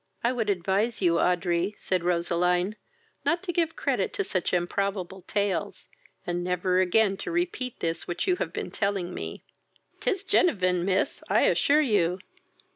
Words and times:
"I 0.23 0.31
would 0.33 0.49
advise 0.49 0.99
you, 0.99 1.19
Audrey, 1.19 1.75
(said 1.77 2.03
Roseline,) 2.03 2.75
not 3.23 3.43
to 3.43 3.53
give 3.53 3.75
credit 3.75 4.13
to 4.13 4.23
such 4.23 4.51
improbable 4.51 5.21
tales, 5.27 5.89
and 6.25 6.43
never 6.43 6.79
again 6.79 7.17
to 7.17 7.29
repeat 7.29 7.81
this 7.81 8.07
which 8.07 8.25
you 8.25 8.37
have 8.37 8.51
been 8.51 8.71
telling 8.71 9.13
me." 9.13 9.43
"'Tis 9.99 10.23
genevin, 10.23 10.83
miss, 10.85 11.21
I 11.29 11.41
assure 11.41 11.81
you. 11.81 12.17